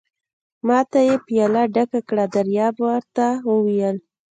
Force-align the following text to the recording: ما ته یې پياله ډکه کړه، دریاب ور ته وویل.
ما 0.67 0.79
ته 0.91 0.99
یې 1.07 1.15
پياله 1.27 1.63
ډکه 1.75 1.99
کړه، 2.09 2.25
دریاب 2.35 2.75
ور 2.85 3.03
ته 3.15 3.27
وویل. 3.51 3.97